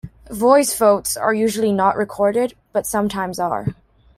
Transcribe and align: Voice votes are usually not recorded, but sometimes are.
Voice 0.31 0.75
votes 0.75 1.15
are 1.15 1.31
usually 1.31 1.71
not 1.71 1.95
recorded, 1.95 2.55
but 2.73 2.87
sometimes 2.87 3.37
are. 3.37 3.75